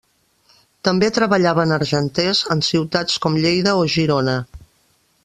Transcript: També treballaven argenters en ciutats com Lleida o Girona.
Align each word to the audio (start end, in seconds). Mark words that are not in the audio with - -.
També 0.87 1.09
treballaven 1.17 1.73
argenters 1.75 2.41
en 2.57 2.65
ciutats 2.71 3.21
com 3.27 3.39
Lleida 3.45 3.77
o 3.83 3.85
Girona. 3.97 4.39